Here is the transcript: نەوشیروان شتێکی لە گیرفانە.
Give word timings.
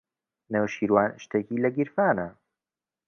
نەوشیروان 0.53 1.09
شتێکی 1.23 1.61
لە 1.63 1.69
گیرفانە. 1.77 2.27